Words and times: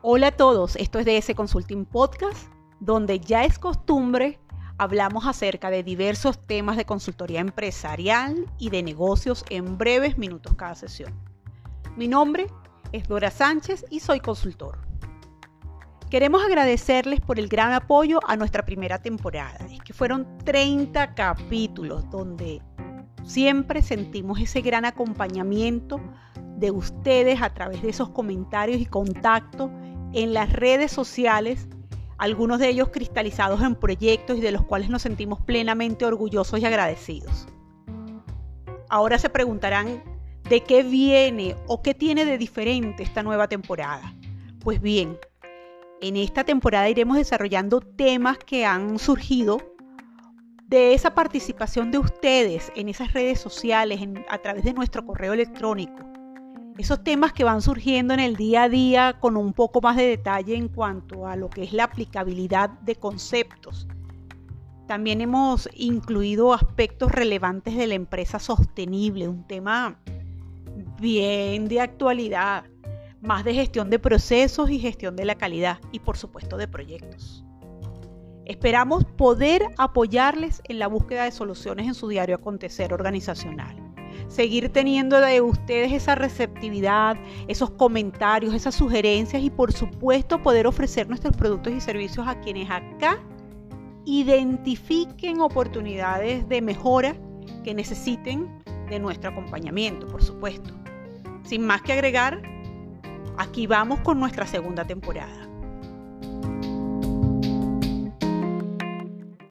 Hola 0.00 0.28
a 0.28 0.30
todos, 0.30 0.76
esto 0.76 1.00
es 1.00 1.06
DS 1.06 1.34
Consulting 1.34 1.84
Podcast, 1.84 2.52
donde 2.78 3.18
ya 3.18 3.44
es 3.44 3.58
costumbre 3.58 4.38
hablamos 4.78 5.26
acerca 5.26 5.70
de 5.70 5.82
diversos 5.82 6.38
temas 6.46 6.76
de 6.76 6.84
consultoría 6.84 7.40
empresarial 7.40 8.46
y 8.58 8.70
de 8.70 8.84
negocios 8.84 9.44
en 9.50 9.76
breves 9.76 10.16
minutos 10.16 10.54
cada 10.54 10.76
sesión. 10.76 11.12
Mi 11.96 12.06
nombre 12.06 12.46
es 12.92 13.08
Dora 13.08 13.32
Sánchez 13.32 13.86
y 13.90 13.98
soy 13.98 14.20
consultor. 14.20 14.78
Queremos 16.10 16.44
agradecerles 16.44 17.20
por 17.20 17.40
el 17.40 17.48
gran 17.48 17.72
apoyo 17.72 18.20
a 18.24 18.36
nuestra 18.36 18.64
primera 18.64 19.02
temporada. 19.02 19.66
Es 19.68 19.80
que 19.80 19.94
fueron 19.94 20.38
30 20.44 21.16
capítulos 21.16 22.08
donde 22.08 22.62
siempre 23.24 23.82
sentimos 23.82 24.38
ese 24.38 24.60
gran 24.60 24.84
acompañamiento 24.84 26.00
de 26.56 26.70
ustedes 26.70 27.42
a 27.42 27.52
través 27.52 27.82
de 27.82 27.90
esos 27.90 28.10
comentarios 28.10 28.80
y 28.80 28.86
contactos 28.86 29.72
en 30.12 30.32
las 30.32 30.52
redes 30.52 30.90
sociales, 30.90 31.68
algunos 32.16 32.58
de 32.58 32.68
ellos 32.68 32.88
cristalizados 32.88 33.62
en 33.62 33.74
proyectos 33.74 34.38
y 34.38 34.40
de 34.40 34.52
los 34.52 34.64
cuales 34.64 34.88
nos 34.90 35.02
sentimos 35.02 35.40
plenamente 35.42 36.04
orgullosos 36.04 36.60
y 36.60 36.66
agradecidos. 36.66 37.46
Ahora 38.88 39.18
se 39.18 39.28
preguntarán 39.28 40.02
de 40.48 40.62
qué 40.62 40.82
viene 40.82 41.56
o 41.66 41.82
qué 41.82 41.94
tiene 41.94 42.24
de 42.24 42.38
diferente 42.38 43.02
esta 43.02 43.22
nueva 43.22 43.48
temporada. 43.48 44.14
Pues 44.60 44.80
bien, 44.80 45.18
en 46.00 46.16
esta 46.16 46.44
temporada 46.44 46.88
iremos 46.88 47.16
desarrollando 47.16 47.80
temas 47.80 48.38
que 48.38 48.64
han 48.64 48.98
surgido 48.98 49.58
de 50.66 50.94
esa 50.94 51.14
participación 51.14 51.90
de 51.90 51.98
ustedes 51.98 52.72
en 52.76 52.88
esas 52.88 53.12
redes 53.12 53.40
sociales, 53.40 54.00
a 54.28 54.38
través 54.38 54.64
de 54.64 54.72
nuestro 54.72 55.04
correo 55.04 55.32
electrónico 55.32 56.07
esos 56.78 57.02
temas 57.02 57.32
que 57.32 57.42
van 57.42 57.60
surgiendo 57.60 58.14
en 58.14 58.20
el 58.20 58.36
día 58.36 58.62
a 58.62 58.68
día 58.68 59.16
con 59.18 59.36
un 59.36 59.52
poco 59.52 59.80
más 59.80 59.96
de 59.96 60.06
detalle 60.06 60.54
en 60.54 60.68
cuanto 60.68 61.26
a 61.26 61.34
lo 61.34 61.50
que 61.50 61.64
es 61.64 61.72
la 61.72 61.84
aplicabilidad 61.84 62.70
de 62.70 62.94
conceptos. 62.94 63.88
También 64.86 65.20
hemos 65.20 65.68
incluido 65.74 66.54
aspectos 66.54 67.10
relevantes 67.10 67.76
de 67.76 67.88
la 67.88 67.94
empresa 67.94 68.38
sostenible, 68.38 69.26
un 69.26 69.44
tema 69.44 69.98
bien 71.00 71.66
de 71.66 71.80
actualidad, 71.80 72.64
más 73.20 73.44
de 73.44 73.54
gestión 73.54 73.90
de 73.90 73.98
procesos 73.98 74.70
y 74.70 74.78
gestión 74.78 75.16
de 75.16 75.24
la 75.24 75.34
calidad 75.34 75.80
y 75.90 75.98
por 75.98 76.16
supuesto 76.16 76.56
de 76.56 76.68
proyectos. 76.68 77.44
Esperamos 78.44 79.04
poder 79.04 79.62
apoyarles 79.78 80.62
en 80.68 80.78
la 80.78 80.86
búsqueda 80.86 81.24
de 81.24 81.32
soluciones 81.32 81.88
en 81.88 81.94
su 81.94 82.06
diario 82.06 82.36
acontecer 82.36 82.94
organizacional 82.94 83.87
seguir 84.26 84.70
teniendo 84.70 85.20
de 85.20 85.40
ustedes 85.40 85.92
esa 85.92 86.14
receptividad, 86.14 87.16
esos 87.46 87.70
comentarios, 87.70 88.54
esas 88.54 88.74
sugerencias 88.74 89.42
y 89.42 89.50
por 89.50 89.72
supuesto 89.72 90.42
poder 90.42 90.66
ofrecer 90.66 91.08
nuestros 91.08 91.36
productos 91.36 91.72
y 91.72 91.80
servicios 91.80 92.26
a 92.26 92.40
quienes 92.40 92.70
acá 92.70 93.18
identifiquen 94.04 95.40
oportunidades 95.40 96.48
de 96.48 96.62
mejora 96.62 97.14
que 97.62 97.74
necesiten 97.74 98.48
de 98.88 98.98
nuestro 98.98 99.30
acompañamiento, 99.30 100.06
por 100.06 100.22
supuesto. 100.22 100.74
Sin 101.44 101.66
más 101.66 101.82
que 101.82 101.92
agregar, 101.92 102.42
aquí 103.36 103.66
vamos 103.66 104.00
con 104.00 104.18
nuestra 104.18 104.46
segunda 104.46 104.84
temporada. 104.84 105.47